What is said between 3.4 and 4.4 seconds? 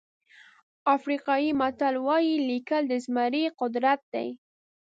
قدرت دی.